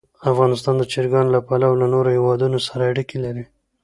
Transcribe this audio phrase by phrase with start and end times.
[0.31, 3.43] افغانستان د چرګانو له پلوه له نورو هېوادونو سره اړیکې لري.